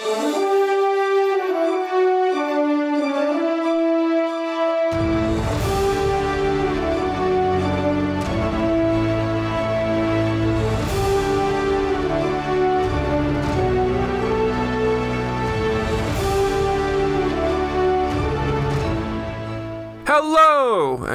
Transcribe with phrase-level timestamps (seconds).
[0.00, 0.47] Hello,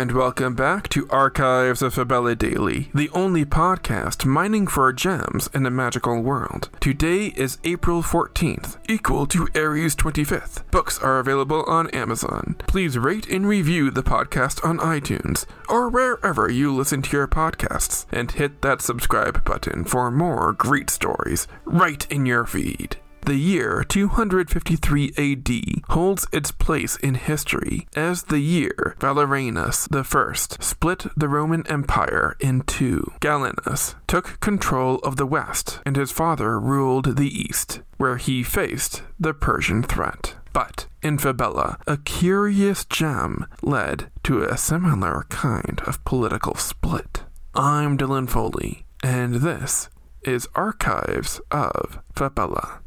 [0.04, 5.66] and welcome back to Archives of Fabella Daily, the only podcast mining for gems in
[5.66, 6.70] a magical world.
[6.82, 10.70] Today is April 14th, equal to Aries 25th.
[10.72, 12.58] Books are available on Amazon.
[12.68, 18.06] Please rate and review the podcast on iTunes or wherever you listen to your podcasts,
[18.12, 22.98] and hit that subscribe button for more great stories right in your feed.
[23.26, 31.06] The year 253 AD holds its place in history as the year Valerianus I split
[31.16, 33.14] the Roman Empire in two.
[33.22, 39.04] Gallienus took control of the west, and his father ruled the east, where he faced
[39.18, 40.36] the Persian threat.
[40.52, 47.24] But in Fabella, a curious gem led to a similar kind of political split.
[47.56, 49.90] I'm Dylan Foley, and this
[50.24, 52.83] is Archives of Fabella.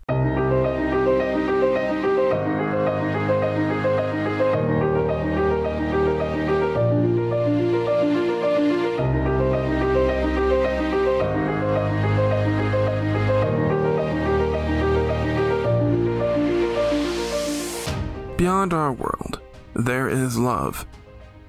[18.66, 19.40] Beyond our world,
[19.74, 20.86] there is love.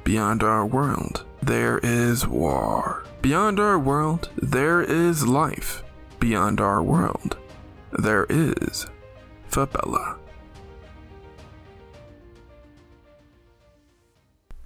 [0.04, 3.06] Beyond our world, there is war.
[3.24, 5.82] Beyond our world, there is life.
[6.20, 7.38] Beyond our world,
[7.92, 8.86] there is
[9.48, 10.20] Fabella.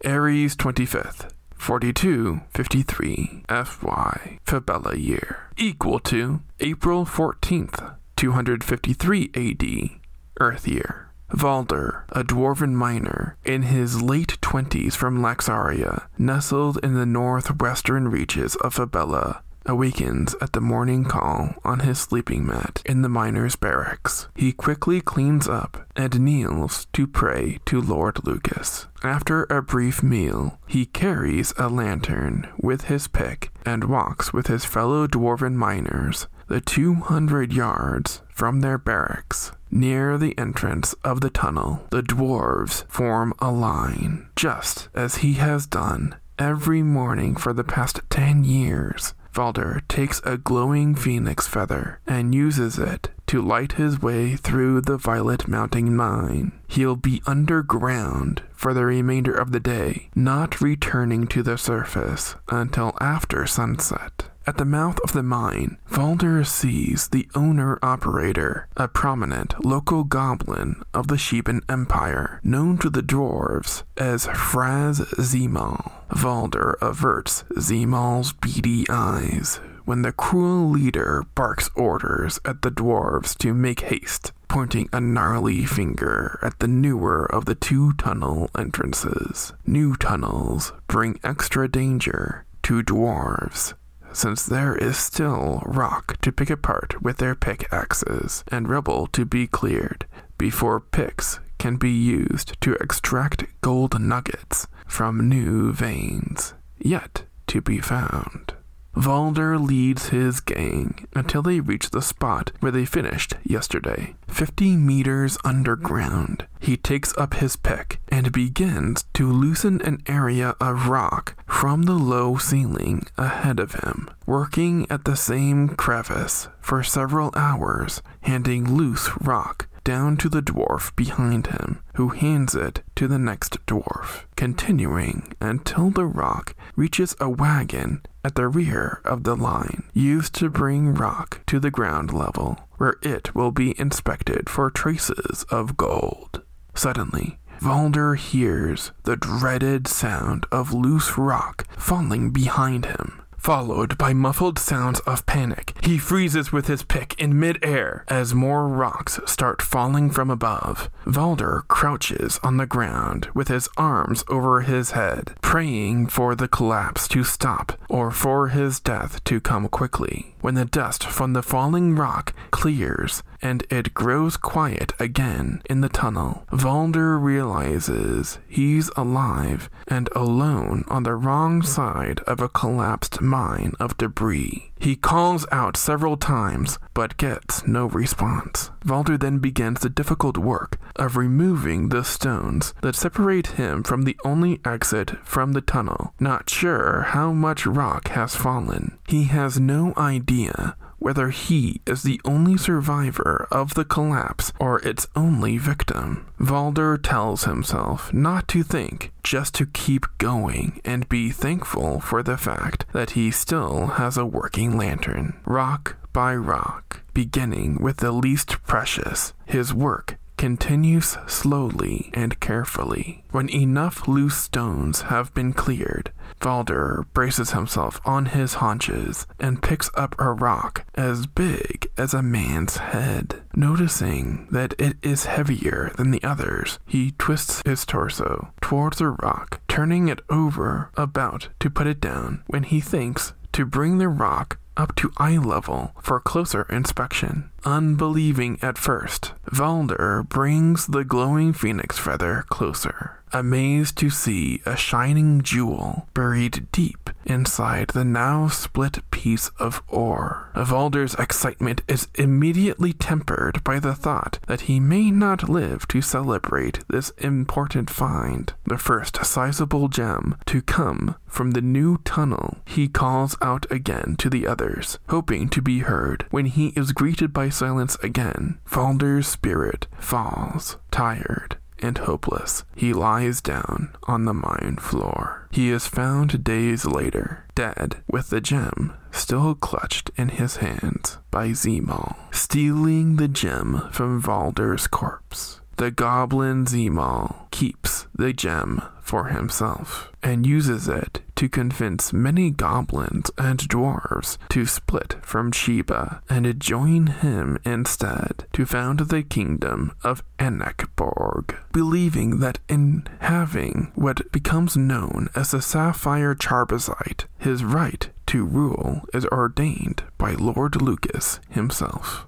[0.04, 10.02] Aries 25th, 4253 FY Fabella year, equal to April 14th, 253 AD,
[10.42, 11.11] Earth year.
[11.32, 18.56] Valder, a dwarven miner, in his late twenties from Laxaria, nestled in the northwestern reaches
[18.58, 24.28] of Fabella, awakens at the morning call on his sleeping mat in the miner's barracks.
[24.36, 28.88] He quickly cleans up and kneels to pray to Lord Lucas.
[29.04, 34.66] After a brief meal, he carries a lantern with his pick and walks with his
[34.66, 39.54] fellow dwarven miners the 200 yards from their barracks.
[39.72, 45.66] Near the entrance of the tunnel, the dwarves form a line, just as he has
[45.66, 49.14] done every morning for the past 10 years.
[49.34, 54.98] Valder takes a glowing phoenix feather and uses it to light his way through the
[54.98, 56.52] Violet Mountain mine.
[56.68, 62.98] He'll be underground for the remainder of the day, not returning to the surface until
[63.00, 64.26] after sunset.
[64.48, 70.82] At the mouth of the mine, Valder sees the owner operator, a prominent local goblin
[70.96, 75.92] of the Sheban Empire, known to the dwarves as Fraz Zemal.
[76.10, 83.54] Valder averts Zemal's beady eyes when the cruel leader barks orders at the dwarves to
[83.54, 89.54] make haste, pointing a gnarly finger at the newer of the two tunnel entrances.
[89.68, 93.74] New tunnels bring extra danger to dwarves
[94.14, 99.48] since there is still rock to pick apart with their pickaxes and rubble to be
[99.48, 100.06] cleared
[100.38, 107.80] before picks can be used to extract gold nuggets from new veins yet to be
[107.80, 108.54] found.
[108.96, 115.38] Valder leads his gang until they reach the spot where they finished yesterday, 50 meters
[115.46, 116.46] underground.
[116.62, 121.96] He takes up his pick and begins to loosen an area of rock from the
[121.96, 129.10] low ceiling ahead of him, working at the same crevice for several hours, handing loose
[129.20, 135.34] rock down to the dwarf behind him, who hands it to the next dwarf, continuing
[135.42, 140.94] until the rock reaches a wagon at the rear of the line, used to bring
[140.94, 146.41] rock to the ground level, where it will be inspected for traces of gold.
[146.74, 154.60] Suddenly, Valder hears the dreaded sound of loose rock falling behind him followed by muffled
[154.60, 155.74] sounds of panic.
[155.82, 160.92] He freezes with his pick in midair as more rocks start falling from above.
[161.06, 167.08] Valder crouches on the ground with his arms over his head, praying for the collapse
[167.10, 170.36] to stop or for his death to come quickly.
[170.42, 175.90] When the dust from the falling rock clears and it grows quiet again in the
[175.90, 183.74] tunnel, Valder realizes he's alive and alone on the wrong side of a collapsed mine
[183.80, 184.72] of debris.
[184.80, 188.72] He calls out several times, but gets no response.
[188.84, 194.18] Valder then begins the difficult work of removing the stones that separate him from the
[194.26, 196.14] only exit from the tunnel.
[196.20, 198.98] Not sure how much rock has fallen.
[199.08, 205.08] He has no idea whether he is the only survivor of the collapse or its
[205.16, 206.28] only victim.
[206.40, 212.38] Valder tells himself not to think, just to keep going and be thankful for the
[212.38, 215.34] fact that he still has a working lantern.
[215.44, 223.24] Rock by rock, beginning with the least precious, his work continues slowly and carefully.
[223.30, 229.92] When enough loose stones have been cleared, Valder braces himself on his haunches and picks
[229.94, 233.44] up a rock as big as a man's head.
[233.56, 239.62] Noticing that it is heavier than the others, he twists his torso towards the rock,
[239.68, 244.58] turning it over about to put it down when he thinks to bring the rock
[244.78, 247.50] up to eye level for closer inspection.
[247.66, 255.42] Unbelieving at first, Valder brings the glowing phoenix feather closer, amazed to see a shining
[255.42, 260.50] jewel buried deep inside the now split piece of ore.
[260.56, 266.80] Valder's excitement is immediately tempered by the thought that he may not live to celebrate
[266.90, 272.58] this important find, the first sizable gem to come from the new tunnel.
[272.66, 276.26] He calls out again to the others, hoping to be heard.
[276.32, 282.64] When he is greeted by silence again, Valder's spirit falls, tired and hopeless.
[282.76, 285.48] He lies down on the mine floor.
[285.52, 291.50] He is found days later, dead, with the gem still clutched in his hands by
[291.50, 295.62] Zemal, stealing the gem from Valder's corpse.
[295.78, 303.32] The goblin Zemal keeps the gem for himself and uses it to convince many goblins
[303.36, 310.22] and dwarves to split from Sheba and join him instead to found the kingdom of
[310.38, 318.46] Enekborg, believing that in having what becomes known as the Sapphire Charbazite, his right to
[318.46, 322.28] rule is ordained by Lord Lucas himself.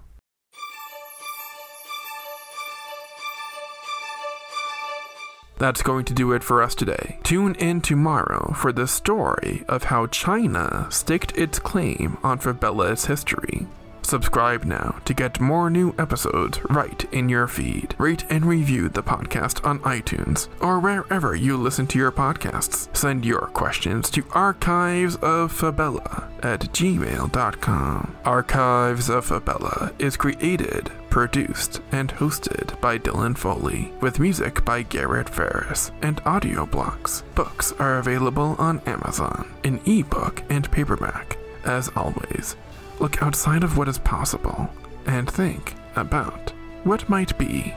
[5.63, 7.19] That's going to do it for us today.
[7.23, 13.65] Tune in tomorrow for the story of how China staked its claim on Fabella's history.
[14.01, 17.95] Subscribe now to get more new episodes right in your feed.
[17.97, 22.93] Rate and review the podcast on iTunes or wherever you listen to your podcasts.
[22.93, 28.15] Send your questions to Archives of Fabella at gmail.com.
[28.25, 35.29] Archives of Fabella is created, produced, and hosted by Dylan Foley, with music by Garrett
[35.29, 37.21] Ferris and AudioBlocks.
[37.35, 41.37] Books are available on Amazon in ebook and paperback.
[41.65, 42.55] As always,
[42.99, 44.67] look outside of what is possible
[45.05, 46.51] and think about
[46.83, 47.75] what might be.